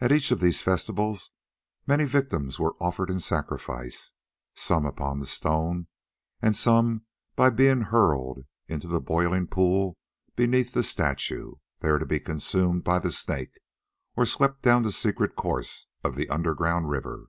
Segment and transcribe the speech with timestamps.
[0.00, 1.30] At each of these festivals
[1.86, 4.12] many victims were offered in sacrifice,
[4.56, 5.86] some upon the stone
[6.40, 7.04] and some
[7.36, 9.96] by being hurled into the boiling pool
[10.34, 13.60] beneath the statue, there to be consumed by the Snake
[14.16, 17.28] or swept down the secret course of the underground river.